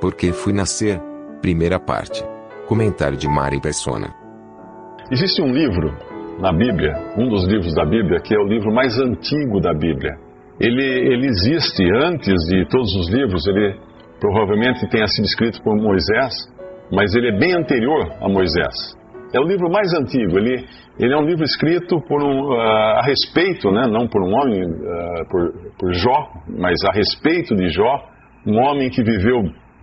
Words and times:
Por 0.00 0.14
que 0.14 0.32
fui 0.32 0.52
nascer? 0.52 1.00
Primeira 1.42 1.80
parte. 1.80 2.22
Comentário 2.68 3.16
de 3.16 3.26
Mari 3.26 3.60
Persona. 3.60 4.14
Existe 5.10 5.42
um 5.42 5.52
livro 5.52 5.92
na 6.38 6.52
Bíblia, 6.52 6.94
um 7.18 7.28
dos 7.28 7.44
livros 7.48 7.74
da 7.74 7.84
Bíblia, 7.84 8.20
que 8.20 8.32
é 8.32 8.38
o 8.38 8.46
livro 8.46 8.72
mais 8.72 8.96
antigo 8.96 9.60
da 9.60 9.74
Bíblia. 9.74 10.14
Ele, 10.60 10.84
ele 10.84 11.26
existe 11.26 11.82
antes 11.96 12.34
de 12.48 12.64
todos 12.68 12.94
os 12.94 13.10
livros, 13.12 13.44
ele 13.48 13.74
provavelmente 14.20 14.88
tenha 14.88 15.06
sido 15.08 15.24
escrito 15.24 15.60
por 15.64 15.74
Moisés, 15.76 16.32
mas 16.92 17.12
ele 17.16 17.30
é 17.30 17.38
bem 17.38 17.56
anterior 17.56 18.08
a 18.20 18.28
Moisés. 18.28 18.96
É 19.34 19.40
o 19.40 19.44
livro 19.44 19.68
mais 19.68 19.92
antigo, 19.94 20.38
ele, 20.38 20.64
ele 21.00 21.12
é 21.12 21.16
um 21.16 21.24
livro 21.24 21.42
escrito 21.42 22.00
por 22.02 22.22
um, 22.22 22.50
uh, 22.50 22.60
a 22.98 23.02
respeito, 23.02 23.70
né, 23.72 23.88
não 23.88 24.06
por 24.06 24.22
um 24.22 24.32
homem, 24.32 24.62
uh, 24.64 25.28
por, 25.28 25.52
por 25.76 25.92
Jó, 25.92 26.30
mas 26.48 26.76
a 26.88 26.92
respeito 26.92 27.56
de 27.56 27.68
Jó, 27.68 28.04
um 28.46 28.58
homem 28.58 28.88
que 28.90 29.02
viveu 29.02 29.42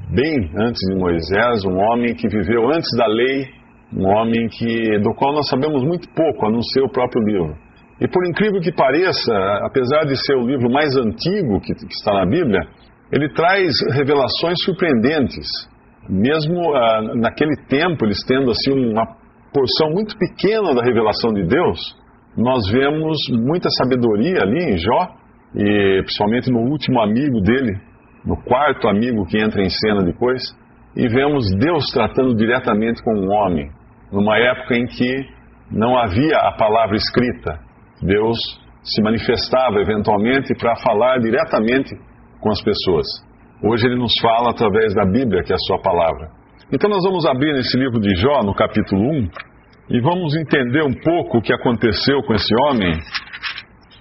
bem 0.09 0.51
antes 0.57 0.79
de 0.89 0.95
Moisés, 0.95 1.65
um 1.65 1.77
homem 1.77 2.15
que 2.15 2.27
viveu 2.27 2.67
antes 2.67 2.89
da 2.97 3.07
lei, 3.07 3.47
um 3.93 4.05
homem 4.07 4.47
que, 4.47 4.99
do 4.99 5.13
qual 5.15 5.33
nós 5.33 5.47
sabemos 5.49 5.83
muito 5.83 6.07
pouco, 6.13 6.45
a 6.45 6.51
não 6.51 6.61
ser 6.61 6.81
o 6.81 6.89
próprio 6.89 7.23
livro. 7.23 7.55
E 7.99 8.07
por 8.07 8.25
incrível 8.27 8.59
que 8.59 8.73
pareça, 8.73 9.33
apesar 9.63 10.05
de 10.05 10.15
ser 10.25 10.35
o 10.35 10.45
livro 10.45 10.69
mais 10.69 10.95
antigo 10.97 11.61
que, 11.61 11.73
que 11.73 11.93
está 11.93 12.13
na 12.13 12.25
Bíblia, 12.25 12.61
ele 13.11 13.29
traz 13.33 13.71
revelações 13.93 14.57
surpreendentes. 14.65 15.47
Mesmo 16.09 16.71
uh, 16.71 17.15
naquele 17.15 17.55
tempo, 17.67 18.05
eles 18.05 18.17
tendo 18.27 18.51
assim 18.51 18.71
uma 18.73 19.05
porção 19.53 19.89
muito 19.91 20.15
pequena 20.17 20.73
da 20.75 20.83
revelação 20.83 21.33
de 21.33 21.43
Deus, 21.43 21.79
nós 22.37 22.69
vemos 22.69 23.17
muita 23.31 23.69
sabedoria 23.69 24.39
ali 24.41 24.73
em 24.73 24.77
Jó, 24.77 25.07
e 25.55 26.01
principalmente 26.03 26.51
no 26.51 26.59
último 26.69 26.99
amigo 27.01 27.39
dele, 27.39 27.79
no 28.25 28.35
quarto 28.43 28.87
amigo 28.87 29.25
que 29.25 29.37
entra 29.37 29.61
em 29.61 29.69
cena 29.69 30.03
depois, 30.03 30.41
e 30.95 31.07
vemos 31.07 31.45
Deus 31.59 31.85
tratando 31.93 32.35
diretamente 32.35 33.03
com 33.03 33.13
um 33.13 33.31
homem, 33.31 33.69
numa 34.11 34.37
época 34.37 34.75
em 34.75 34.85
que 34.85 35.27
não 35.71 35.97
havia 35.97 36.37
a 36.37 36.53
palavra 36.53 36.95
escrita. 36.95 37.59
Deus 38.01 38.37
se 38.83 39.01
manifestava 39.01 39.79
eventualmente 39.81 40.53
para 40.55 40.75
falar 40.77 41.19
diretamente 41.19 41.95
com 42.39 42.49
as 42.49 42.61
pessoas. 42.61 43.05
Hoje 43.63 43.87
ele 43.87 43.97
nos 43.97 44.13
fala 44.21 44.51
através 44.51 44.93
da 44.93 45.05
Bíblia, 45.05 45.43
que 45.43 45.51
é 45.51 45.55
a 45.55 45.65
sua 45.67 45.81
palavra. 45.81 46.29
Então 46.71 46.89
nós 46.89 47.03
vamos 47.03 47.25
abrir 47.25 47.53
nesse 47.53 47.77
livro 47.77 47.99
de 47.99 48.15
Jó, 48.15 48.43
no 48.43 48.53
capítulo 48.53 49.01
1, 49.01 49.29
e 49.89 50.01
vamos 50.01 50.35
entender 50.35 50.83
um 50.83 50.93
pouco 50.93 51.37
o 51.37 51.41
que 51.41 51.53
aconteceu 51.53 52.21
com 52.23 52.33
esse 52.33 52.53
homem. 52.63 52.93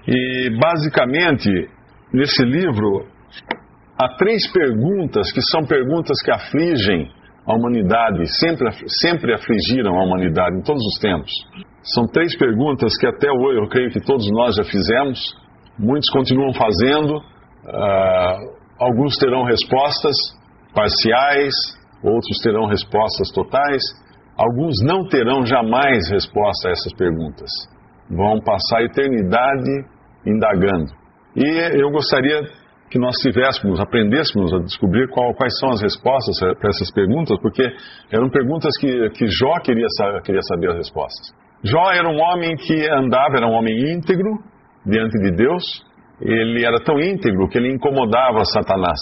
E 0.07 0.51
basicamente, 0.61 1.51
nesse 2.13 2.45
livro, 2.45 3.07
há 3.99 4.09
três 4.17 4.51
perguntas 4.53 5.33
que 5.33 5.41
são 5.43 5.65
perguntas 5.67 6.17
que 6.25 6.31
afligem 6.31 7.11
a 7.47 7.55
humanidade, 7.55 8.27
sempre, 8.41 8.69
sempre 9.03 9.35
afligiram 9.35 9.99
a 9.99 10.05
humanidade 10.05 10.57
em 10.57 10.63
todos 10.63 10.83
os 10.83 10.99
tempos. 10.99 11.31
São 11.95 12.07
três 12.07 12.37
perguntas 12.39 12.97
que 12.97 13.07
até 13.07 13.31
hoje 13.31 13.61
eu 13.61 13.69
creio 13.69 13.91
que 13.91 14.01
todos 14.01 14.27
nós 14.33 14.57
já 14.57 14.65
fizemos, 14.65 15.21
muitos 15.79 16.09
continuam 16.11 16.55
fazendo, 16.55 17.19
uh, 17.19 18.55
alguns 18.79 19.17
terão 19.19 19.45
respostas 19.45 20.17
parciais, 20.75 21.53
outros 22.03 22.39
terão 22.43 22.67
respostas 22.67 23.31
totais, 23.35 23.83
alguns 24.37 24.75
não 24.83 25.07
terão 25.07 25.45
jamais 25.45 26.11
resposta 26.11 26.69
a 26.69 26.73
essas 26.73 26.93
perguntas. 26.95 27.51
Vão 28.11 28.41
passar 28.41 28.79
a 28.79 28.85
eternidade 28.85 29.85
indagando. 30.27 30.93
E 31.37 31.81
eu 31.81 31.91
gostaria 31.91 32.41
que 32.95 32.99
nós 33.01 33.17
tivéssemos, 33.17 33.81
aprendêssemos 33.81 34.55
a 34.55 34.59
descobrir 34.61 35.09
qual, 35.09 35.35
quais 35.35 35.59
são 35.59 35.71
as 35.71 35.83
respostas 35.83 36.39
para 36.39 36.71
essas 36.71 36.93
perguntas, 36.93 37.37
porque 37.41 37.65
eram 38.13 38.31
perguntas 38.31 38.71
que, 38.79 39.11
que 39.11 39.27
Jó 39.27 39.59
queria, 39.65 39.89
queria 40.25 40.41
saber 40.43 40.71
as 40.71 40.77
respostas. 40.77 41.35
Jó 41.65 41.91
era 41.91 42.09
um 42.09 42.17
homem 42.21 42.55
que 42.55 42.89
andava, 42.89 43.37
era 43.37 43.49
um 43.49 43.55
homem 43.55 43.75
íntegro 43.93 44.39
diante 44.87 45.19
de 45.19 45.33
Deus, 45.33 45.65
ele 46.21 46.65
era 46.65 46.79
tão 46.85 47.01
íntegro 47.01 47.49
que 47.49 47.59
ele 47.59 47.75
incomodava 47.75 48.45
Satanás. 48.45 49.01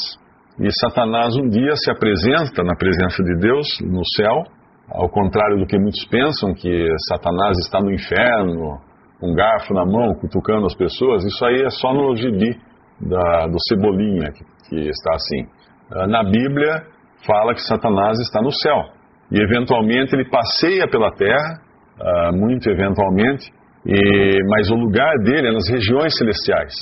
E 0.59 0.69
Satanás 0.81 1.37
um 1.37 1.51
dia 1.51 1.77
se 1.77 1.91
apresenta 1.91 2.63
na 2.65 2.75
presença 2.75 3.23
de 3.23 3.41
Deus 3.41 3.67
no 3.83 4.01
céu, 4.17 4.45
ao 4.89 5.11
contrário 5.11 5.59
do 5.59 5.67
que 5.67 5.79
muitos 5.79 6.03
pensam, 6.07 6.55
que 6.55 6.87
Satanás 7.11 7.59
está 7.59 7.79
no 7.79 7.93
inferno, 7.93 8.79
um 9.23 9.35
garfo 9.35 9.75
na 9.75 9.85
mão, 9.85 10.15
cutucando 10.15 10.65
as 10.65 10.75
pessoas, 10.75 11.25
isso 11.25 11.45
aí 11.45 11.61
é 11.61 11.69
só 11.69 11.93
no 11.93 12.17
gibi 12.17 12.72
da, 13.03 13.47
do 13.47 13.57
Cebolinha, 13.69 14.31
que, 14.33 14.45
que 14.69 14.89
está 14.89 15.15
assim. 15.15 15.47
Ah, 15.91 16.07
na 16.07 16.25
Bíblia, 16.25 16.83
fala 17.27 17.55
que 17.55 17.61
Satanás 17.63 18.19
está 18.21 18.41
no 18.41 18.53
céu. 18.53 18.85
E 19.31 19.43
eventualmente 19.43 20.15
ele 20.15 20.29
passeia 20.29 20.89
pela 20.89 21.11
terra, 21.13 21.61
uh, 21.99 22.37
muito 22.37 22.69
eventualmente, 22.69 23.51
e, 23.87 24.39
mas 24.49 24.71
o 24.71 24.75
lugar 24.75 25.13
dele 25.25 25.49
é 25.49 25.53
nas 25.53 25.69
regiões 25.69 26.17
celestiais. 26.17 26.73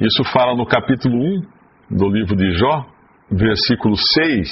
Isso 0.00 0.24
fala 0.32 0.56
no 0.56 0.66
capítulo 0.66 1.14
1 1.16 1.96
do 1.96 2.08
livro 2.08 2.34
de 2.36 2.50
Jó, 2.52 2.84
versículo 3.30 3.94
6. 3.96 4.48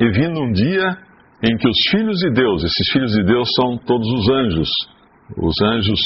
E 0.00 0.10
vindo 0.10 0.40
um 0.40 0.52
dia 0.52 0.96
em 1.42 1.56
que 1.56 1.68
os 1.68 1.76
filhos 1.90 2.18
de 2.18 2.30
Deus, 2.30 2.62
esses 2.62 2.92
filhos 2.92 3.12
de 3.12 3.24
Deus 3.24 3.48
são 3.56 3.76
todos 3.78 4.06
os 4.06 4.30
anjos, 4.30 4.68
os 5.36 5.54
anjos 5.62 6.00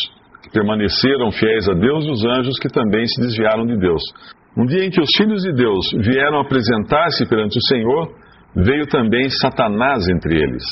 permaneceram 0.53 1.31
fiéis 1.33 1.69
a 1.69 1.75
Deus 1.75 2.05
e 2.07 2.11
os 2.11 2.25
anjos 2.25 2.59
que 2.61 2.69
também 2.69 3.07
se 3.07 3.21
desviaram 3.21 3.67
de 3.67 3.77
Deus. 3.77 4.03
Um 4.57 4.67
dia 4.67 4.85
em 4.85 4.91
que 4.91 5.01
os 5.01 5.11
filhos 5.17 5.43
de 5.43 5.53
Deus 5.53 5.85
vieram 5.99 6.41
apresentar-se 6.41 7.27
perante 7.27 7.59
o 7.59 7.67
Senhor, 7.69 8.15
veio 8.55 8.87
também 8.87 9.29
Satanás 9.31 10.09
entre 10.09 10.37
eles. 10.37 10.65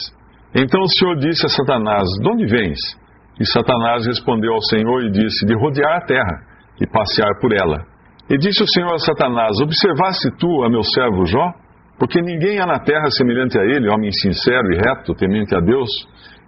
Então 0.54 0.80
o 0.82 0.88
Senhor 0.88 1.16
disse 1.16 1.46
a 1.46 1.48
Satanás: 1.48 2.04
De 2.20 2.28
onde 2.28 2.46
vens? 2.46 2.78
E 3.40 3.46
Satanás 3.46 4.06
respondeu 4.06 4.52
ao 4.52 4.62
Senhor 4.62 5.04
e 5.04 5.10
disse: 5.10 5.46
De 5.46 5.54
rodear 5.54 5.96
a 5.96 6.06
terra 6.06 6.52
e 6.80 6.86
passear 6.86 7.40
por 7.40 7.52
ela. 7.52 7.84
E 8.30 8.38
disse 8.38 8.62
o 8.62 8.68
Senhor 8.68 8.94
a 8.94 8.98
Satanás: 8.98 9.58
Observaste 9.60 10.30
tu 10.38 10.62
a 10.64 10.70
meu 10.70 10.82
servo 10.82 11.26
Jó? 11.26 11.52
Porque 11.98 12.20
ninguém 12.20 12.60
há 12.60 12.66
na 12.66 12.78
terra 12.78 13.10
semelhante 13.10 13.58
a 13.58 13.62
ele, 13.62 13.88
homem 13.88 14.10
sincero 14.12 14.72
e 14.72 14.76
reto, 14.76 15.14
temente 15.14 15.54
a 15.54 15.60
Deus 15.60 15.88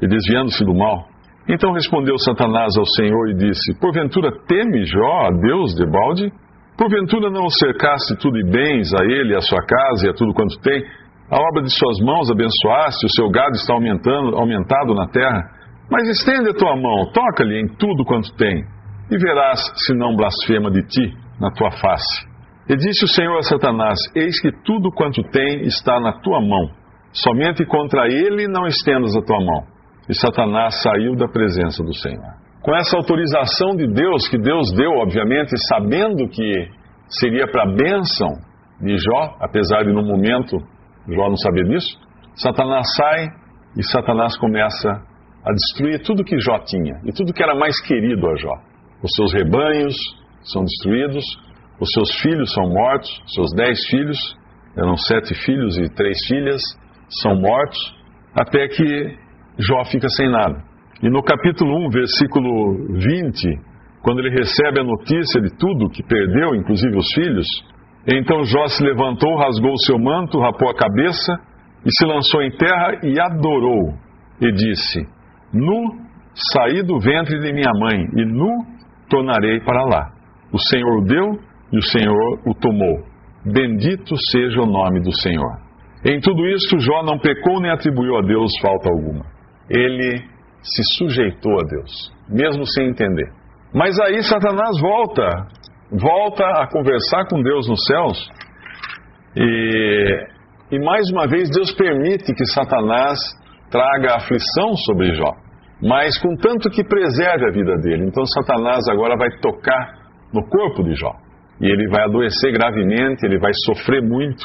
e 0.01 0.07
desviando-se 0.07 0.65
do 0.65 0.75
mal. 0.75 1.14
Então 1.49 1.73
respondeu 1.73 2.17
Satanás 2.19 2.77
ao 2.77 2.87
Senhor 2.87 3.31
e 3.31 3.35
disse: 3.35 3.79
Porventura 3.79 4.33
teme 4.47 4.85
Jó 4.87 5.27
a 5.27 5.31
Deus 5.31 5.75
de 5.75 5.85
balde? 5.87 6.33
Porventura 6.77 7.31
não 7.31 7.45
o 7.45 7.51
cercaste 7.51 8.17
tudo 8.19 8.43
de 8.43 8.51
bens 8.51 8.93
a 8.95 9.05
ele, 9.05 9.37
a 9.37 9.41
sua 9.41 9.61
casa 9.61 10.07
e 10.07 10.11
a 10.11 10.15
tudo 10.15 10.33
quanto 10.33 10.59
tem? 10.61 10.83
A 11.31 11.37
obra 11.37 11.63
de 11.63 11.71
suas 11.71 12.01
mãos 12.01 12.31
abençoaste, 12.31 13.07
o 13.07 13.15
seu 13.15 13.31
gado 13.31 13.55
está 13.57 13.75
aumentando, 13.75 14.37
aumentado 14.37 14.95
na 14.95 15.07
terra. 15.09 15.43
Mas 15.91 16.09
estende 16.09 16.51
a 16.51 16.55
tua 16.55 16.77
mão, 16.77 17.13
toca-lhe 17.13 17.61
em 17.61 17.69
tudo 17.77 18.05
quanto 18.05 18.35
tem, 18.37 18.65
e 19.11 19.19
verás 19.19 19.61
se 19.87 19.95
não 19.95 20.17
blasfema 20.17 20.71
de 20.71 20.83
ti 20.83 21.15
na 21.39 21.51
tua 21.51 21.71
face. 21.73 22.27
E 22.69 22.75
disse 22.75 23.05
o 23.05 23.09
Senhor 23.09 23.37
a 23.37 23.43
Satanás: 23.43 23.99
Eis 24.17 24.41
que 24.41 24.51
tudo 24.65 24.91
quanto 24.91 25.23
tem 25.25 25.63
está 25.67 26.01
na 26.01 26.21
tua 26.21 26.41
mão, 26.41 26.71
somente 27.13 27.67
contra 27.67 28.09
ele 28.09 28.49
não 28.49 28.67
estendas 28.67 29.15
a 29.15 29.23
tua 29.23 29.39
mão. 29.45 29.74
E 30.09 30.15
Satanás 30.15 30.83
saiu 30.83 31.17
da 31.17 31.27
presença 31.29 31.83
do 31.83 31.95
Senhor. 31.95 32.45
Com 32.63 32.75
essa 32.77 32.97
autorização 32.97 33.77
de 33.77 33.87
Deus, 33.87 34.29
que 34.29 34.39
Deus 34.39 34.73
deu, 34.73 34.91
obviamente, 34.93 35.53
sabendo 35.69 36.29
que 36.29 36.69
seria 37.09 37.47
para 37.47 37.65
a 37.65 37.73
bênção 37.75 38.29
de 38.81 38.97
Jó, 38.97 39.37
apesar 39.41 39.85
de 39.85 39.93
no 39.93 40.03
momento 40.03 40.57
Jó 41.09 41.29
não 41.29 41.37
saber 41.37 41.65
disso, 41.69 41.99
Satanás 42.35 42.87
sai 42.97 43.27
e 43.77 43.83
Satanás 43.83 44.37
começa 44.39 44.89
a 44.89 45.53
destruir 45.53 46.03
tudo 46.03 46.25
que 46.25 46.39
Jó 46.39 46.59
tinha 46.61 47.01
e 47.05 47.13
tudo 47.13 47.33
que 47.33 47.43
era 47.43 47.55
mais 47.55 47.79
querido 47.83 48.27
a 48.27 48.37
Jó. 48.37 48.55
Os 49.03 49.11
seus 49.15 49.33
rebanhos 49.35 49.95
são 50.43 50.65
destruídos, 50.65 51.25
os 51.81 51.91
seus 51.93 52.21
filhos 52.23 52.53
são 52.53 52.69
mortos, 52.69 53.11
seus 53.35 53.53
dez 53.55 53.79
filhos, 53.89 54.19
eram 54.77 54.97
sete 54.97 55.35
filhos 55.45 55.77
e 55.77 55.89
três 55.95 56.17
filhas, 56.27 56.63
são 57.23 57.39
mortos, 57.39 57.79
até 58.35 58.67
que 58.69 59.24
Jó 59.59 59.85
fica 59.85 60.09
sem 60.09 60.31
nada. 60.31 60.63
E 61.03 61.09
no 61.09 61.23
capítulo 61.23 61.87
1, 61.87 61.91
versículo 61.91 62.89
20, 62.95 63.75
quando 64.03 64.21
ele 64.21 64.31
recebe 64.31 64.81
a 64.81 64.85
notícia 64.85 65.41
de 65.41 65.51
tudo 65.57 65.91
que 65.91 66.03
perdeu, 66.03 66.55
inclusive 66.55 66.97
os 66.97 67.07
filhos, 67.15 67.47
Então 68.07 68.45
Jó 68.45 68.67
se 68.67 68.85
levantou, 68.85 69.35
rasgou 69.37 69.73
o 69.73 69.85
seu 69.87 69.99
manto, 69.99 70.39
rapou 70.39 70.69
a 70.69 70.75
cabeça 70.75 71.33
e 71.87 71.91
se 71.91 72.07
lançou 72.07 72.43
em 72.43 72.51
terra 72.51 73.01
e 73.03 73.19
adorou. 73.19 73.95
E 74.41 74.53
disse: 74.53 75.01
Nu 75.53 76.05
saí 76.53 76.83
do 76.83 76.99
ventre 76.99 77.39
de 77.39 77.53
minha 77.53 77.73
mãe, 77.79 78.05
e 78.17 78.25
nu 78.27 78.51
tornarei 79.09 79.61
para 79.61 79.85
lá. 79.85 80.11
O 80.53 80.59
Senhor 80.59 80.99
o 80.99 81.05
deu 81.05 81.39
e 81.73 81.79
o 81.79 81.83
Senhor 81.83 82.41
o 82.47 82.55
tomou. 82.55 83.05
Bendito 83.45 84.15
seja 84.31 84.61
o 84.61 84.67
nome 84.67 85.01
do 85.01 85.13
Senhor. 85.13 85.65
Em 86.05 86.21
tudo 86.21 86.47
isto, 86.47 86.79
Jó 86.79 87.03
não 87.03 87.19
pecou 87.19 87.61
nem 87.61 87.71
atribuiu 87.71 88.17
a 88.19 88.21
Deus 88.21 88.51
falta 88.61 88.91
alguma. 88.91 89.34
Ele 89.69 90.19
se 90.63 90.83
sujeitou 90.99 91.53
a 91.61 91.65
Deus, 91.65 92.13
mesmo 92.29 92.67
sem 92.67 92.89
entender. 92.89 93.31
Mas 93.73 93.99
aí 94.01 94.23
Satanás 94.23 94.81
volta, 94.81 95.47
volta 95.91 96.45
a 96.63 96.69
conversar 96.71 97.27
com 97.29 97.43
Deus 97.43 97.69
nos 97.69 97.81
céus. 97.87 98.31
E, 99.37 100.27
e 100.73 100.79
mais 100.79 101.11
uma 101.11 101.27
vez 101.27 101.51
Deus 101.51 101.73
permite 101.75 102.33
que 102.33 102.47
Satanás 102.47 103.19
traga 103.71 104.17
aflição 104.17 104.77
sobre 104.87 105.13
Jó, 105.15 105.33
mas 105.83 106.17
contanto 106.19 106.71
que 106.71 106.85
preserve 106.85 107.47
a 107.47 107.51
vida 107.51 107.77
dele. 107.79 108.07
Então 108.07 108.25
Satanás 108.27 108.87
agora 108.89 109.17
vai 109.17 109.31
tocar 109.41 110.05
no 110.33 110.49
corpo 110.49 110.85
de 110.85 110.95
Jó. 110.95 111.13
E 111.61 111.67
ele 111.67 111.89
vai 111.89 112.05
adoecer 112.05 112.53
gravemente, 112.53 113.25
ele 113.25 113.39
vai 113.39 113.53
sofrer 113.67 114.03
muito. 114.03 114.45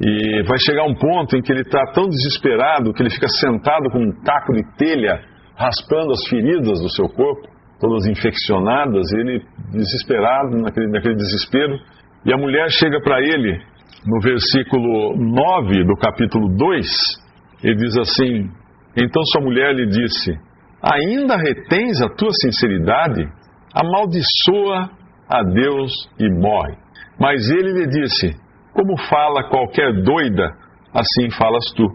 E 0.00 0.42
vai 0.44 0.58
chegar 0.58 0.84
um 0.84 0.94
ponto 0.94 1.36
em 1.36 1.42
que 1.42 1.52
ele 1.52 1.60
está 1.60 1.92
tão 1.92 2.08
desesperado 2.08 2.92
que 2.94 3.02
ele 3.02 3.10
fica 3.10 3.28
sentado 3.28 3.90
com 3.90 3.98
um 3.98 4.12
taco 4.22 4.54
de 4.54 4.62
telha, 4.78 5.20
raspando 5.54 6.12
as 6.12 6.26
feridas 6.26 6.80
do 6.80 6.88
seu 6.88 7.06
corpo, 7.06 7.48
todas 7.78 8.06
infeccionadas, 8.06 9.12
ele 9.12 9.44
desesperado 9.70 10.56
naquele, 10.56 10.88
naquele 10.88 11.16
desespero. 11.16 11.78
E 12.24 12.32
a 12.32 12.38
mulher 12.38 12.70
chega 12.70 12.98
para 13.02 13.20
ele, 13.20 13.60
no 14.06 14.20
versículo 14.22 15.16
9 15.16 15.84
do 15.84 15.96
capítulo 15.96 16.48
2, 16.56 16.86
ele 17.62 17.76
diz 17.76 17.98
assim: 17.98 18.48
Então 18.96 19.22
sua 19.24 19.42
mulher 19.42 19.74
lhe 19.74 19.86
disse: 19.86 20.32
Ainda 20.82 21.36
retens 21.36 22.00
a 22.00 22.08
tua 22.08 22.30
sinceridade? 22.40 23.28
Amaldiçoa 23.74 24.90
a 25.28 25.42
Deus 25.42 25.92
e 26.18 26.28
morre. 26.40 26.74
Mas 27.20 27.50
ele 27.50 27.72
lhe 27.72 27.86
disse: 27.86 28.34
Como 28.72 28.96
fala 29.08 29.48
qualquer 29.48 29.92
doida, 30.02 30.52
assim 30.94 31.30
falas 31.30 31.64
tu. 31.76 31.86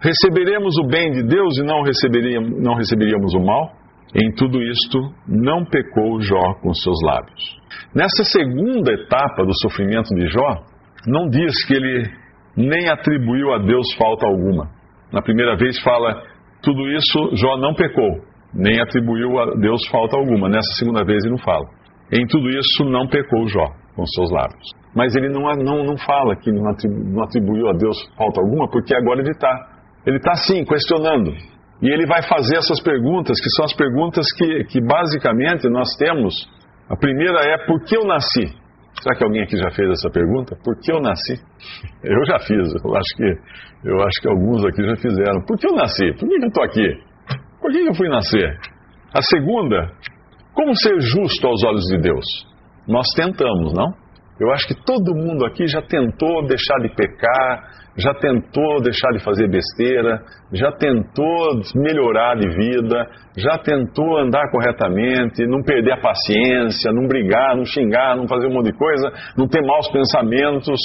Receberemos 0.00 0.76
o 0.78 0.86
bem 0.86 1.10
de 1.12 1.22
Deus 1.22 1.58
e 1.58 1.62
não 1.62 1.82
receberíamos, 1.82 2.62
não 2.62 2.74
receberíamos 2.74 3.34
o 3.34 3.40
mal? 3.40 3.72
Em 4.14 4.32
tudo 4.34 4.62
isto, 4.62 4.98
não 5.26 5.64
pecou 5.64 6.20
Jó 6.20 6.54
com 6.62 6.72
seus 6.72 7.02
lábios. 7.02 7.42
Nessa 7.94 8.22
segunda 8.24 8.92
etapa 8.92 9.44
do 9.44 9.52
sofrimento 9.62 10.14
de 10.14 10.28
Jó, 10.28 10.62
não 11.06 11.28
diz 11.28 11.52
que 11.66 11.74
ele 11.74 12.10
nem 12.56 12.88
atribuiu 12.88 13.52
a 13.52 13.58
Deus 13.58 13.92
falta 13.98 14.26
alguma. 14.26 14.70
Na 15.12 15.20
primeira 15.20 15.56
vez 15.56 15.80
fala, 15.82 16.22
tudo 16.62 16.88
isso 16.90 17.36
Jó 17.36 17.56
não 17.56 17.74
pecou, 17.74 18.20
nem 18.54 18.80
atribuiu 18.80 19.38
a 19.38 19.54
Deus 19.56 19.86
falta 19.88 20.16
alguma. 20.16 20.48
Nessa 20.48 20.74
segunda 20.78 21.04
vez 21.04 21.24
ele 21.24 21.32
não 21.32 21.42
fala. 21.42 21.64
Em 22.12 22.26
tudo 22.26 22.48
isso 22.50 22.84
não 22.84 23.08
pecou 23.08 23.48
Jó 23.48 23.66
com 23.96 24.06
seus 24.06 24.30
lábios. 24.30 24.83
Mas 24.94 25.14
ele 25.16 25.28
não, 25.28 25.42
não, 25.56 25.84
não 25.84 25.96
fala 25.98 26.36
que 26.36 26.52
não, 26.52 26.62
não 26.62 27.24
atribuiu 27.24 27.68
a 27.68 27.72
Deus 27.72 27.96
falta 28.16 28.40
alguma, 28.40 28.68
porque 28.70 28.94
agora 28.94 29.20
ele 29.20 29.30
está. 29.30 29.74
Ele 30.06 30.16
está 30.16 30.34
sim, 30.34 30.64
questionando. 30.64 31.32
E 31.82 31.92
ele 31.92 32.06
vai 32.06 32.22
fazer 32.22 32.56
essas 32.56 32.80
perguntas, 32.82 33.36
que 33.40 33.50
são 33.56 33.64
as 33.64 33.74
perguntas 33.74 34.26
que, 34.36 34.64
que 34.64 34.80
basicamente 34.80 35.68
nós 35.68 35.88
temos. 35.98 36.34
A 36.88 36.96
primeira 36.96 37.40
é: 37.40 37.66
por 37.66 37.82
que 37.84 37.96
eu 37.96 38.04
nasci? 38.04 38.46
Será 39.02 39.16
que 39.16 39.24
alguém 39.24 39.42
aqui 39.42 39.56
já 39.56 39.70
fez 39.70 39.90
essa 39.90 40.08
pergunta? 40.10 40.56
Por 40.62 40.78
que 40.78 40.92
eu 40.92 41.00
nasci? 41.00 41.34
Eu 42.04 42.24
já 42.26 42.38
fiz, 42.38 42.68
eu 42.84 42.94
acho 42.94 43.16
que, 43.16 43.88
eu 43.88 43.96
acho 43.96 44.20
que 44.20 44.28
alguns 44.28 44.64
aqui 44.66 44.84
já 44.84 44.96
fizeram. 44.96 45.42
Por 45.46 45.58
que 45.58 45.66
eu 45.66 45.74
nasci? 45.74 46.12
Por 46.12 46.28
que 46.28 46.34
eu 46.34 46.48
estou 46.48 46.62
aqui? 46.62 46.86
Por 47.60 47.72
que 47.72 47.78
eu 47.78 47.94
fui 47.94 48.08
nascer? 48.10 48.58
A 49.14 49.22
segunda 49.22 49.90
como 50.54 50.72
ser 50.76 51.00
justo 51.00 51.46
aos 51.46 51.64
olhos 51.64 51.84
de 51.86 51.98
Deus? 51.98 52.24
Nós 52.86 53.06
tentamos, 53.16 53.72
não? 53.74 53.92
Eu 54.40 54.50
acho 54.50 54.66
que 54.66 54.74
todo 54.84 55.14
mundo 55.14 55.46
aqui 55.46 55.66
já 55.68 55.80
tentou 55.80 56.44
deixar 56.46 56.78
de 56.82 56.88
pecar, 56.88 57.70
já 57.96 58.12
tentou 58.14 58.82
deixar 58.82 59.12
de 59.12 59.22
fazer 59.22 59.48
besteira, 59.48 60.20
já 60.52 60.72
tentou 60.72 61.60
melhorar 61.76 62.34
de 62.34 62.48
vida, 62.48 63.06
já 63.36 63.58
tentou 63.58 64.18
andar 64.18 64.50
corretamente, 64.50 65.46
não 65.46 65.62
perder 65.62 65.92
a 65.92 66.00
paciência, 66.00 66.92
não 66.92 67.06
brigar, 67.06 67.56
não 67.56 67.64
xingar, 67.64 68.16
não 68.16 68.26
fazer 68.26 68.48
um 68.48 68.54
monte 68.54 68.72
de 68.72 68.78
coisa, 68.78 69.12
não 69.38 69.46
ter 69.46 69.62
maus 69.62 69.88
pensamentos. 69.92 70.80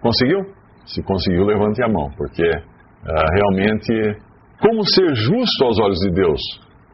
Conseguiu? 0.00 0.38
Se 0.86 1.02
conseguiu, 1.02 1.44
levante 1.44 1.82
a 1.82 1.88
mão, 1.88 2.08
porque 2.16 2.46
uh, 2.46 3.26
realmente, 3.34 4.20
como 4.60 4.84
ser 4.84 5.16
justo 5.16 5.64
aos 5.64 5.80
olhos 5.80 5.98
de 5.98 6.12
Deus? 6.12 6.40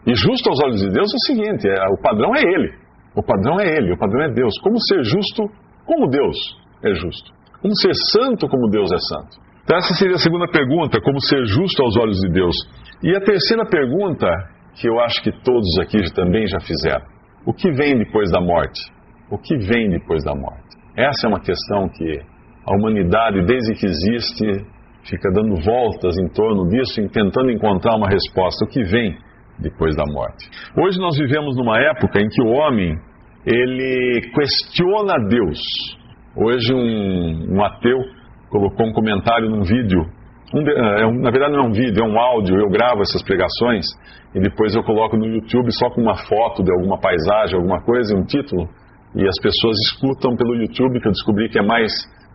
E 0.07 0.15
justo 0.15 0.49
aos 0.49 0.59
olhos 0.65 0.81
de 0.81 0.91
Deus 0.91 1.11
é 1.13 1.17
o 1.17 1.37
seguinte: 1.37 1.69
é, 1.69 1.75
o 1.93 2.01
padrão 2.03 2.35
é 2.35 2.41
Ele. 2.41 2.73
O 3.15 3.23
padrão 3.23 3.61
é 3.61 3.67
Ele, 3.67 3.93
o 3.93 3.99
padrão 3.99 4.23
é 4.23 4.33
Deus. 4.33 4.59
Como 4.63 4.77
ser 4.81 5.05
justo 5.05 5.45
como 5.87 6.09
Deus 6.09 6.37
é 6.83 6.95
justo? 6.95 7.33
Como 7.61 7.75
ser 7.77 7.95
santo 8.13 8.49
como 8.49 8.69
Deus 8.69 8.91
é 8.93 8.99
santo? 8.99 9.45
Então, 9.65 9.79
essa 9.79 9.95
seria 9.95 10.17
a 10.17 10.19
segunda 10.19 10.47
pergunta: 10.47 11.01
como 11.01 11.21
ser 11.21 11.45
justo 11.47 11.83
aos 11.83 11.97
olhos 11.97 12.19
de 12.19 12.33
Deus? 12.33 12.55
E 13.03 13.15
a 13.17 13.21
terceira 13.21 13.65
pergunta, 13.67 14.29
que 14.81 14.89
eu 14.89 15.01
acho 15.01 15.23
que 15.23 15.33
todos 15.43 15.79
aqui 15.81 15.99
também 16.15 16.47
já 16.47 16.61
fizeram: 16.61 17.07
o 17.47 17.53
que 17.53 17.71
vem 17.73 17.99
depois 17.99 18.31
da 18.31 18.41
morte? 18.41 18.81
O 19.31 19.39
que 19.39 19.57
vem 19.57 19.89
depois 19.89 20.23
da 20.25 20.35
morte? 20.35 20.77
Essa 20.97 21.27
é 21.27 21.29
uma 21.29 21.41
questão 21.41 21.89
que 21.89 22.21
a 22.67 22.77
humanidade, 22.77 23.45
desde 23.47 23.75
que 23.75 23.87
existe, 23.87 24.67
fica 25.09 25.31
dando 25.33 25.57
voltas 25.63 26.17
em 26.19 26.29
torno 26.29 26.69
disso, 26.69 27.01
tentando 27.13 27.51
encontrar 27.51 27.97
uma 27.97 28.09
resposta. 28.09 28.65
O 28.65 28.69
que 28.69 28.83
vem 28.85 29.17
depois 29.59 29.95
da 29.97 30.05
morte. 30.07 30.49
Hoje 30.77 30.99
nós 30.99 31.17
vivemos 31.17 31.57
numa 31.57 31.79
época 31.81 32.21
em 32.21 32.29
que 32.29 32.43
o 32.43 32.49
homem 32.49 32.99
ele 33.47 34.31
questiona 34.35 35.15
Deus. 35.29 35.61
Hoje 36.37 36.75
um, 36.75 37.55
um 37.55 37.65
ateu 37.65 37.99
colocou 38.51 38.87
um 38.87 38.93
comentário 38.93 39.51
num 39.51 39.63
vídeo. 39.63 40.07
Um, 40.55 40.61
é, 40.61 41.13
na 41.21 41.31
verdade 41.31 41.53
não 41.53 41.65
é 41.65 41.67
um 41.69 41.73
vídeo, 41.73 42.03
é 42.03 42.07
um 42.07 42.19
áudio. 42.19 42.57
Eu 42.57 42.69
gravo 42.71 43.03
essas 43.03 43.23
pregações 43.23 43.85
e 44.35 44.41
depois 44.41 44.75
eu 44.75 44.83
coloco 44.83 45.17
no 45.17 45.27
YouTube 45.27 45.71
só 45.73 45.91
com 45.91 46.01
uma 46.01 46.17
foto 46.17 46.63
de 46.63 46.73
alguma 46.73 46.99
paisagem, 46.99 47.57
alguma 47.57 47.83
coisa, 47.83 48.17
um 48.17 48.25
título. 48.25 48.69
E 49.15 49.27
as 49.27 49.41
pessoas 49.41 49.77
escutam 49.91 50.35
pelo 50.37 50.57
YouTube, 50.57 51.01
que 51.01 51.07
eu 51.07 51.13
descobri 51.13 51.49
que 51.49 51.59
é 51.59 51.63
mais 51.63 51.93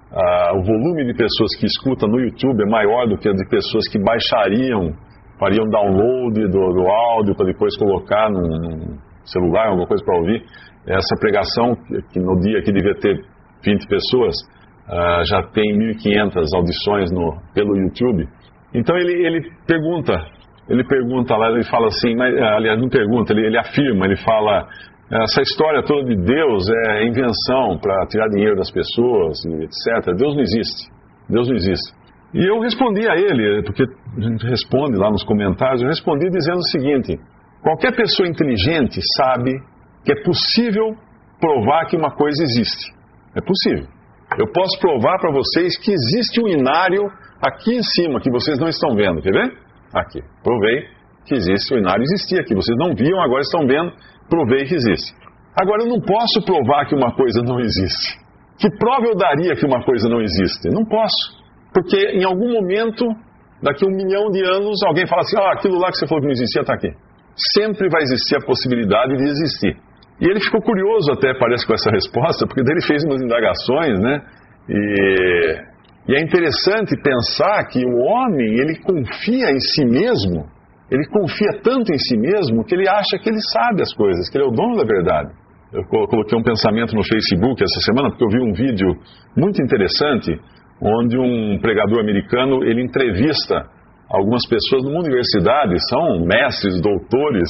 Uh, 0.10 0.58
o 0.58 0.64
volume 0.64 1.06
de 1.06 1.14
pessoas 1.14 1.56
que 1.60 1.68
escutam 1.68 2.10
no 2.10 2.20
YouTube 2.20 2.64
é 2.64 2.66
maior 2.66 3.08
do 3.08 3.16
que 3.16 3.30
a 3.30 3.32
de 3.32 3.48
pessoas 3.48 3.88
que 3.92 4.00
baixariam 4.00 4.92
fariam 5.40 5.70
download 5.70 6.48
do, 6.48 6.74
do 6.74 6.88
áudio 6.88 7.36
para 7.36 7.46
depois 7.46 7.78
colocar 7.78 8.28
num 8.28 8.98
celular, 9.24 9.68
alguma 9.68 9.88
coisa 9.88 10.04
para 10.04 10.18
ouvir. 10.18 10.44
Essa 10.90 11.16
pregação, 11.20 11.76
que 12.12 12.20
no 12.20 12.40
dia 12.40 12.62
que 12.64 12.72
devia 12.72 12.96
ter 12.96 13.22
20 13.64 13.88
pessoas, 13.88 14.36
uh, 14.88 15.24
já 15.26 15.44
tem 15.54 15.78
1.500 15.78 16.44
audições 16.56 17.12
no, 17.12 17.38
pelo 17.54 17.78
YouTube. 17.78 18.28
Então 18.74 18.98
ele, 18.98 19.14
ele 19.26 19.52
pergunta, 19.68 20.14
ele 20.68 20.84
pergunta 20.84 21.36
lá, 21.36 21.52
ele 21.52 21.64
fala 21.64 21.88
assim, 21.88 22.16
mas, 22.16 22.34
eh, 22.34 22.44
aliás, 22.44 22.80
não 22.80 22.90
pergunta, 22.90 23.34
ele, 23.34 23.48
ele 23.48 23.58
afirma, 23.58 24.06
ele 24.06 24.18
fala, 24.18 24.68
essa 25.12 25.42
história 25.42 25.82
toda 25.84 26.06
de 26.06 26.16
Deus 26.16 26.64
é 26.88 27.04
invenção 27.08 27.80
para 27.82 28.06
tirar 28.08 28.28
dinheiro 28.30 28.56
das 28.56 28.72
pessoas, 28.72 29.38
etc. 29.46 30.16
Deus 30.16 30.36
não 30.36 30.42
existe. 30.42 30.92
Deus 31.28 31.48
não 31.48 31.56
existe. 31.56 32.00
E 32.34 32.46
eu 32.46 32.60
respondi 32.60 33.10
a 33.10 33.16
ele, 33.16 33.64
porque 33.64 33.84
a 33.84 34.22
gente 34.22 34.46
responde 34.46 34.98
lá 34.98 35.10
nos 35.10 35.24
comentários, 35.24 35.82
eu 35.82 35.88
respondi 35.88 36.30
dizendo 36.30 36.58
o 36.58 36.70
seguinte: 36.70 37.20
qualquer 37.64 37.96
pessoa 37.96 38.30
inteligente 38.30 39.00
sabe 39.18 39.52
que 40.04 40.12
é 40.12 40.24
possível 40.24 40.96
provar 41.40 41.86
que 41.86 41.96
uma 41.96 42.12
coisa 42.12 42.44
existe. 42.44 42.94
É 43.36 43.42
possível. 43.42 43.88
Eu 44.38 44.52
posso 44.52 44.80
provar 44.80 45.18
para 45.20 45.32
vocês 45.32 45.78
que 45.80 45.92
existe 45.92 46.42
um 46.42 46.48
inário 46.48 47.10
aqui 47.42 47.76
em 47.76 47.84
cima, 47.84 48.20
que 48.20 48.30
vocês 48.30 48.60
não 48.60 48.68
estão 48.68 48.96
vendo. 48.96 49.22
Quer 49.22 49.32
ver? 49.32 49.58
Aqui. 49.94 50.22
Provei 50.44 50.86
que 51.26 51.36
existe. 51.36 51.74
O 51.74 51.78
inário 51.78 52.04
existia 52.04 52.42
aqui. 52.42 52.54
Vocês 52.54 52.78
não 52.78 52.94
viam, 52.94 53.22
agora 53.22 53.42
estão 53.42 53.66
vendo. 53.66 53.92
Provei 54.30 54.66
que 54.66 54.76
existe. 54.76 55.16
Agora, 55.56 55.84
eu 55.84 55.90
não 55.90 56.00
posso 56.00 56.46
provar 56.46 56.86
que 56.86 56.96
uma 56.96 57.12
coisa 57.16 57.42
não 57.42 57.60
existe. 57.60 58.20
Que 58.60 58.70
prova 58.78 59.08
eu 59.08 59.16
daria 59.16 59.56
que 59.56 59.66
uma 59.66 59.84
coisa 59.84 60.08
não 60.08 60.22
existe? 60.22 60.70
Não 60.70 60.86
posso. 60.86 61.40
Porque 61.74 61.98
em 61.98 62.24
algum 62.24 62.54
momento, 62.54 63.06
daqui 63.64 63.86
a 63.86 63.88
um 63.88 63.96
milhão 63.96 64.30
de 64.30 64.44
anos, 64.44 64.78
alguém 64.86 65.08
fala 65.08 65.22
assim: 65.22 65.38
ah, 65.38 65.54
aquilo 65.54 65.80
lá 65.80 65.90
que 65.90 65.98
você 65.98 66.08
falou 66.08 66.22
que 66.22 66.28
não 66.28 66.34
existia 66.34 66.62
está 66.62 66.74
aqui. 66.74 66.92
Sempre 67.56 67.90
vai 67.90 68.02
existir 68.04 68.36
a 68.36 68.46
possibilidade 68.46 69.16
de 69.16 69.24
existir. 69.24 69.78
E 70.22 70.26
ele 70.26 70.40
ficou 70.42 70.62
curioso 70.62 71.12
até, 71.14 71.34
parece, 71.34 71.66
com 71.66 71.74
essa 71.74 71.90
resposta, 71.92 72.46
porque 72.46 72.62
daí 72.64 72.74
ele 72.74 72.86
fez 72.86 73.04
umas 73.06 73.22
indagações, 73.22 74.00
né? 74.00 74.22
E, 74.68 76.12
e 76.12 76.16
é 76.16 76.22
interessante 76.22 76.96
pensar 77.02 77.66
que 77.68 77.86
o 77.86 77.98
homem, 77.98 78.60
ele 78.60 78.80
confia 78.80 79.50
em 79.50 79.60
si 79.60 79.86
mesmo, 79.86 80.46
ele 80.92 81.06
confia 81.08 81.62
tanto 81.64 81.94
em 81.94 81.98
si 81.98 82.18
mesmo 82.18 82.66
que 82.66 82.76
ele 82.76 82.90
acha 82.90 83.18
que 83.22 83.30
ele 83.30 83.40
sabe 83.54 83.82
as 83.82 83.94
coisas, 83.94 84.30
que 84.30 84.38
ele 84.38 84.46
é 84.46 84.48
o 84.48 84.52
dono 84.52 84.76
da 84.76 84.84
verdade. 84.84 85.30
eu 85.72 85.84
coloquei 85.86 86.38
um 86.38 86.44
pensamento 86.44 86.96
no 86.96 87.04
Facebook 87.04 87.64
essa 87.64 87.80
semana, 87.86 88.10
porque 88.10 88.24
eu 88.24 88.30
vi 88.30 88.42
um 88.42 88.54
vídeo 88.54 88.88
muito 89.38 89.62
interessante, 89.62 90.38
onde 90.82 91.18
um 91.18 91.60
pregador 91.62 92.00
americano, 92.00 92.64
ele 92.64 92.84
entrevista 92.84 93.66
algumas 94.10 94.42
pessoas 94.50 94.84
numa 94.84 95.00
universidade, 95.00 95.76
são 95.90 96.26
mestres, 96.26 96.82
doutores, 96.82 97.50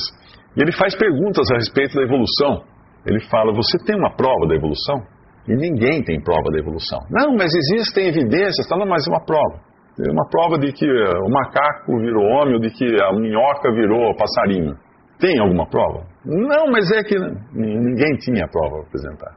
e 0.59 0.61
ele 0.61 0.73
faz 0.73 0.93
perguntas 0.97 1.49
a 1.51 1.55
respeito 1.55 1.95
da 1.95 2.03
evolução. 2.03 2.61
Ele 3.07 3.21
fala: 3.31 3.53
Você 3.53 3.77
tem 3.85 3.95
uma 3.95 4.11
prova 4.11 4.45
da 4.45 4.55
evolução? 4.55 4.99
E 5.47 5.55
ninguém 5.55 6.03
tem 6.03 6.21
prova 6.21 6.51
da 6.51 6.59
evolução. 6.59 6.99
Não, 7.09 7.33
mas 7.33 7.49
existem 7.55 8.09
evidências, 8.09 8.67
tá, 8.67 8.77
não, 8.77 8.85
mas 8.85 9.07
é 9.07 9.09
uma 9.09 9.23
prova. 9.23 9.69
É 10.05 10.11
uma 10.11 10.27
prova 10.29 10.59
de 10.59 10.71
que 10.71 10.85
o 10.85 11.29
macaco 11.29 11.97
virou 11.99 12.23
homem 12.23 12.55
ou 12.55 12.59
de 12.59 12.69
que 12.71 12.85
a 13.01 13.13
minhoca 13.13 13.71
virou 13.71 14.13
passarinho. 14.15 14.75
Tem 15.17 15.39
alguma 15.39 15.67
prova? 15.67 16.05
Não, 16.25 16.71
mas 16.71 16.91
é 16.91 17.03
que 17.03 17.15
ninguém 17.53 18.17
tinha 18.19 18.47
prova 18.47 18.79
para 18.79 18.87
apresentar. 18.87 19.35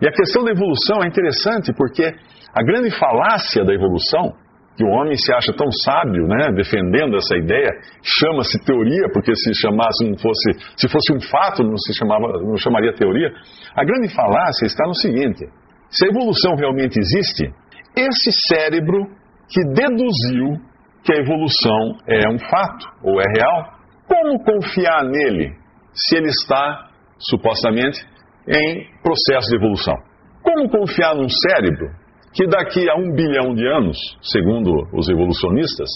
E 0.00 0.08
a 0.08 0.12
questão 0.12 0.44
da 0.44 0.52
evolução 0.52 1.02
é 1.02 1.08
interessante 1.08 1.72
porque 1.72 2.04
a 2.04 2.62
grande 2.62 2.90
falácia 2.98 3.64
da 3.64 3.74
evolução 3.74 4.32
que 4.80 4.84
o 4.84 4.88
homem 4.88 5.14
se 5.14 5.30
acha 5.34 5.52
tão 5.52 5.70
sábio, 5.70 6.26
né, 6.26 6.48
defendendo 6.56 7.14
essa 7.14 7.36
ideia, 7.36 7.68
chama-se 8.02 8.64
teoria, 8.64 9.12
porque 9.12 9.30
se 9.36 9.52
chamasse 9.60 10.08
não 10.08 10.16
fosse, 10.16 10.52
se 10.74 10.88
fosse 10.88 11.12
um 11.12 11.20
fato, 11.20 11.62
não 11.62 11.76
se 11.76 11.92
chamava, 11.98 12.32
não 12.40 12.56
chamaria 12.56 12.94
teoria. 12.94 13.30
A 13.76 13.84
grande 13.84 14.08
falácia 14.14 14.64
está 14.64 14.86
no 14.86 14.94
seguinte: 14.94 15.44
se 15.90 16.06
a 16.06 16.08
evolução 16.08 16.56
realmente 16.56 16.98
existe, 16.98 17.52
esse 17.94 18.32
cérebro 18.48 19.04
que 19.50 19.62
deduziu 19.64 20.56
que 21.04 21.12
a 21.12 21.20
evolução 21.20 21.98
é 22.08 22.26
um 22.30 22.38
fato 22.38 22.86
ou 23.04 23.20
é 23.20 23.24
real, 23.36 23.80
como 24.08 24.42
confiar 24.42 25.04
nele 25.04 25.52
se 25.92 26.16
ele 26.16 26.28
está 26.28 26.88
supostamente 27.18 28.00
em 28.48 28.86
processo 29.02 29.50
de 29.50 29.56
evolução? 29.56 29.94
Como 30.42 30.70
confiar 30.70 31.14
num 31.14 31.28
cérebro 31.28 31.99
que 32.32 32.46
daqui 32.46 32.88
a 32.88 32.94
um 32.94 33.12
bilhão 33.12 33.54
de 33.54 33.66
anos, 33.66 33.96
segundo 34.22 34.86
os 34.92 35.08
evolucionistas, 35.08 35.88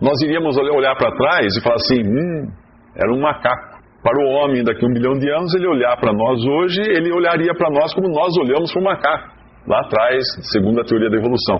nós 0.00 0.20
iríamos 0.22 0.56
olhar 0.58 0.96
para 0.96 1.16
trás 1.16 1.46
e 1.56 1.62
falar 1.62 1.76
assim: 1.76 2.02
hum, 2.02 2.48
era 2.96 3.12
um 3.12 3.20
macaco. 3.20 3.76
Para 4.02 4.24
o 4.24 4.28
homem, 4.28 4.62
daqui 4.62 4.84
a 4.84 4.88
um 4.88 4.92
bilhão 4.92 5.14
de 5.14 5.28
anos, 5.30 5.52
ele 5.54 5.66
olhar 5.66 5.96
para 5.96 6.12
nós 6.12 6.44
hoje, 6.44 6.80
ele 6.80 7.12
olharia 7.12 7.52
para 7.54 7.70
nós 7.70 7.92
como 7.94 8.08
nós 8.08 8.36
olhamos 8.36 8.72
para 8.72 8.80
o 8.80 8.84
macaco, 8.84 9.28
lá 9.66 9.80
atrás, 9.80 10.22
segundo 10.52 10.80
a 10.80 10.84
teoria 10.84 11.10
da 11.10 11.16
evolução. 11.16 11.56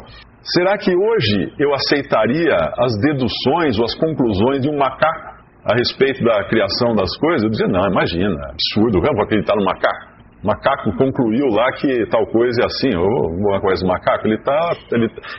Será 0.55 0.79
que 0.79 0.95
hoje 0.95 1.53
eu 1.59 1.75
aceitaria 1.75 2.55
as 2.79 2.93
deduções 3.01 3.79
ou 3.79 3.85
as 3.85 3.95
conclusões 3.97 4.61
de 4.61 4.69
um 4.69 4.79
macaco 4.79 5.43
a 5.65 5.75
respeito 5.75 6.23
da 6.23 6.45
criação 6.49 6.95
das 6.95 7.17
coisas? 7.19 7.43
Eu 7.43 7.51
dizia: 7.51 7.67
não, 7.67 7.91
imagina, 7.91 8.35
absurdo, 8.51 8.99
eu 8.99 9.15
vou 9.15 9.25
acreditar 9.25 9.57
no 9.57 9.65
macaco 9.65 10.16
macaco 10.43 10.97
concluiu 10.97 11.47
lá 11.51 11.73
que 11.73 12.07
tal 12.07 12.27
coisa 12.27 12.63
é 12.63 12.67
assim, 12.67 12.97
ou 12.97 13.31
uma 13.31 13.61
coisa 13.61 13.83
do 13.83 13.89
macaco, 13.89 14.27
ele 14.27 14.37
está 14.37 14.73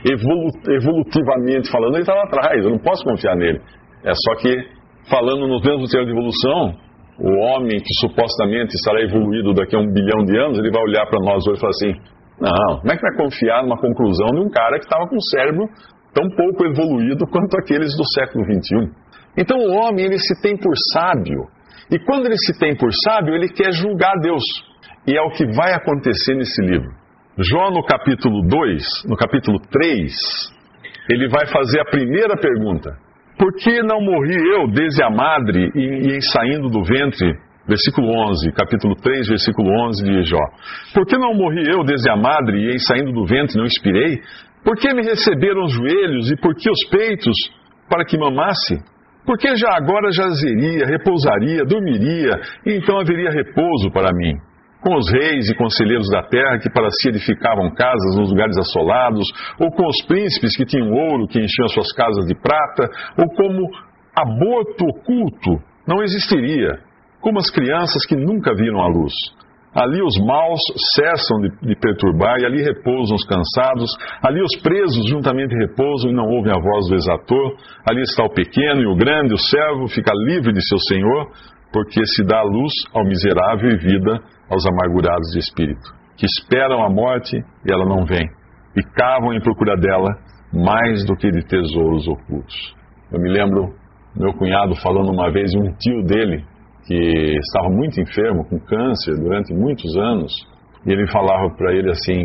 evolu, 0.05 0.49
evolutivamente 0.69 1.71
falando, 1.71 1.93
ele 1.93 2.01
está 2.01 2.13
lá 2.13 2.23
atrás, 2.23 2.63
eu 2.63 2.71
não 2.71 2.79
posso 2.79 3.03
confiar 3.03 3.35
nele. 3.35 3.61
É 4.03 4.11
só 4.13 4.35
que, 4.41 4.53
falando 5.09 5.47
nos 5.47 5.61
mesmos 5.63 5.91
termos 5.91 6.07
de 6.07 6.13
evolução, 6.13 6.87
o 7.19 7.31
homem 7.45 7.79
que 7.79 7.93
supostamente 8.01 8.75
estará 8.75 9.01
evoluído 9.01 9.53
daqui 9.53 9.75
a 9.75 9.79
um 9.79 9.91
bilhão 9.91 10.23
de 10.25 10.37
anos, 10.37 10.59
ele 10.59 10.71
vai 10.71 10.81
olhar 10.83 11.05
para 11.07 11.19
nós 11.23 11.45
hoje 11.47 11.57
e 11.57 11.61
falar 11.61 11.71
assim: 11.71 12.17
não, 12.39 12.79
como 12.79 12.91
é 12.91 12.95
que 12.95 13.01
vai 13.01 13.15
confiar 13.17 13.63
numa 13.63 13.77
conclusão 13.77 14.27
de 14.33 14.39
um 14.39 14.49
cara 14.49 14.77
que 14.77 14.85
estava 14.85 15.07
com 15.07 15.15
um 15.15 15.27
cérebro 15.33 15.67
tão 16.13 16.29
pouco 16.29 16.65
evoluído 16.65 17.25
quanto 17.27 17.57
aqueles 17.57 17.95
do 17.97 18.05
século 18.13 18.45
XXI? 18.45 18.91
Então 19.37 19.57
o 19.57 19.73
homem, 19.73 20.05
ele 20.05 20.19
se 20.19 20.39
tem 20.41 20.55
por 20.57 20.73
sábio. 20.93 21.45
E 21.89 21.97
quando 21.99 22.25
ele 22.25 22.37
se 22.37 22.57
tem 22.59 22.75
por 22.75 22.91
sábio, 23.03 23.33
ele 23.33 23.49
quer 23.49 23.71
julgar 23.71 24.13
Deus. 24.21 24.43
E 25.07 25.15
é 25.15 25.21
o 25.21 25.29
que 25.29 25.45
vai 25.55 25.73
acontecer 25.73 26.35
nesse 26.35 26.61
livro. 26.61 26.91
Jó, 27.39 27.71
no 27.71 27.81
capítulo 27.85 28.41
2, 28.45 28.83
no 29.07 29.15
capítulo 29.15 29.57
3, 29.71 30.11
ele 31.09 31.29
vai 31.29 31.47
fazer 31.47 31.79
a 31.79 31.85
primeira 31.85 32.35
pergunta: 32.35 32.91
Por 33.39 33.53
que 33.53 33.81
não 33.83 34.01
morri 34.01 34.35
eu 34.35 34.67
desde 34.67 35.01
a 35.01 35.09
madre 35.09 35.71
e, 35.73 36.13
em 36.13 36.19
saindo 36.19 36.67
do 36.67 36.83
ventre? 36.83 37.37
Versículo 37.65 38.07
11, 38.31 38.51
capítulo 38.51 38.95
3, 38.95 39.27
versículo 39.27 39.69
11 39.87 40.03
de 40.03 40.23
Jó. 40.23 40.43
Por 40.93 41.05
que 41.05 41.17
não 41.17 41.33
morri 41.33 41.63
eu 41.69 41.83
desde 41.83 42.09
a 42.09 42.15
madre 42.15 42.57
e 42.59 42.75
em 42.75 42.79
saindo 42.79 43.11
do 43.13 43.25
ventre 43.25 43.57
não 43.57 43.65
expirei? 43.65 44.21
Por 44.63 44.75
que 44.75 44.93
me 44.93 45.03
receberam 45.03 45.63
os 45.63 45.73
joelhos 45.73 46.31
e 46.31 46.35
por 46.37 46.53
que 46.55 46.69
os 46.69 46.89
peitos 46.89 47.35
para 47.89 48.03
que 48.03 48.17
mamasse? 48.17 48.75
Porque 49.25 49.55
já 49.55 49.69
agora 49.73 50.11
jazeria, 50.11 50.85
repousaria, 50.85 51.63
dormiria, 51.65 52.39
e 52.65 52.73
então 52.73 52.99
haveria 52.99 53.29
repouso 53.31 53.91
para 53.91 54.11
mim 54.13 54.37
com 54.87 54.95
os 54.95 55.11
reis 55.11 55.49
e 55.49 55.55
conselheiros 55.55 56.07
da 56.09 56.23
terra 56.23 56.59
que 56.59 56.71
para 56.71 56.87
si 56.89 57.09
edificavam 57.09 57.73
casas 57.75 58.15
nos 58.15 58.29
lugares 58.29 58.57
assolados, 58.57 59.27
ou 59.59 59.69
com 59.69 59.85
os 59.85 60.05
príncipes 60.07 60.55
que 60.55 60.63
tinham 60.63 60.89
ouro 60.93 61.27
que 61.27 61.43
enchiam 61.43 61.67
suas 61.67 61.91
casas 61.91 62.25
de 62.25 62.33
prata, 62.33 62.87
ou 63.19 63.27
como 63.35 63.67
aborto 64.15 64.85
oculto 64.85 65.61
não 65.85 66.01
existiria, 66.01 66.79
como 67.19 67.37
as 67.37 67.49
crianças 67.49 68.05
que 68.07 68.15
nunca 68.15 68.55
viram 68.55 68.79
a 68.79 68.87
luz. 68.87 69.11
Ali 69.75 70.01
os 70.01 70.17
maus 70.25 70.59
cessam 70.95 71.37
de, 71.41 71.49
de, 71.67 71.75
perturbar 71.75 72.39
e 72.39 72.45
ali 72.45 72.63
repousam 72.63 73.15
os 73.15 73.25
cansados. 73.25 73.91
Ali 74.25 74.41
os 74.41 74.59
presos 74.63 75.07
juntamente 75.07 75.53
repousam 75.53 76.09
e 76.09 76.15
não 76.15 76.25
ouvem 76.25 76.51
a 76.51 76.59
voz 76.59 76.87
do 76.87 76.95
exator. 76.95 77.57
Ali 77.87 78.01
está 78.01 78.23
o 78.23 78.33
pequeno 78.33 78.81
e 78.81 78.87
o 78.87 78.95
grande, 78.95 79.35
o 79.35 79.37
servo 79.37 79.87
fica 79.87 80.11
livre 80.25 80.51
de 80.51 80.65
seu 80.67 80.79
senhor, 80.79 81.27
porque 81.71 82.05
se 82.05 82.23
dá 82.23 82.41
luz 82.41 82.71
ao 82.93 83.03
miserável 83.03 83.71
e 83.71 83.77
vida 83.77 84.19
aos 84.49 84.65
amargurados 84.65 85.29
de 85.33 85.39
espírito, 85.39 85.93
que 86.15 86.25
esperam 86.25 86.83
a 86.83 86.89
morte 86.89 87.37
e 87.37 87.71
ela 87.71 87.85
não 87.85 88.05
vem, 88.05 88.25
e 88.75 88.83
cavam 88.95 89.33
em 89.33 89.41
procura 89.41 89.75
dela 89.75 90.17
mais 90.53 91.05
do 91.05 91.15
que 91.15 91.29
de 91.29 91.45
tesouros 91.45 92.07
ocultos. 92.07 92.55
Eu 93.11 93.19
me 93.19 93.29
lembro 93.29 93.73
meu 94.15 94.33
cunhado 94.33 94.75
falando 94.81 95.11
uma 95.11 95.31
vez 95.31 95.51
de 95.51 95.59
um 95.59 95.73
tio 95.73 96.03
dele 96.03 96.43
que 96.85 97.35
estava 97.37 97.69
muito 97.69 97.99
enfermo 97.99 98.45
com 98.45 98.59
câncer 98.59 99.15
durante 99.17 99.53
muitos 99.53 99.95
anos, 99.97 100.31
e 100.85 100.91
ele 100.91 101.05
falava 101.07 101.49
para 101.55 101.73
ele 101.73 101.91
assim: 101.91 102.21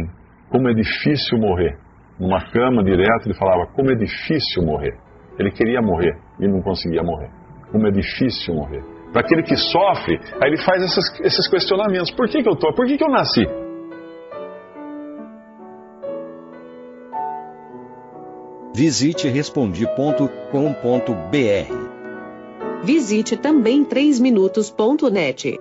como 0.48 0.68
é 0.68 0.74
difícil 0.74 1.38
morrer. 1.38 1.76
Numa 2.18 2.40
cama 2.52 2.84
direto, 2.84 3.26
ele 3.26 3.34
falava: 3.34 3.66
como 3.74 3.90
é 3.90 3.94
difícil 3.94 4.62
morrer. 4.64 4.96
Ele 5.38 5.50
queria 5.50 5.82
morrer 5.82 6.14
e 6.38 6.46
não 6.46 6.62
conseguia 6.62 7.02
morrer. 7.02 7.30
Como 7.72 7.86
é 7.86 7.90
difícil 7.90 8.54
morrer 8.54 8.82
para 9.12 9.20
aquele 9.20 9.42
que 9.42 9.56
sofre, 9.56 10.18
aí 10.40 10.48
ele 10.48 10.62
faz 10.64 10.82
esses, 10.82 11.20
esses 11.20 11.48
questionamentos. 11.48 12.10
Por 12.10 12.28
que, 12.28 12.42
que 12.42 12.48
eu 12.48 12.54
estou? 12.54 12.72
Por 12.72 12.86
que, 12.86 12.96
que 12.96 13.04
eu 13.04 13.10
nasci? 13.10 13.46
Visite 18.74 19.28
respondi.com.br. 19.28 20.22
Visite 22.82 23.36
também 23.36 23.84
3minutos.net. 23.84 25.60